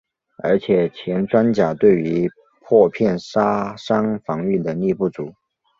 [0.43, 2.27] 而且前装甲对于
[2.61, 5.35] 破片杀伤防御能力不足。